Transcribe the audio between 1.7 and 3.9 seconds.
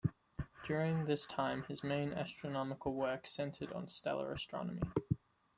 main astronomical work centered on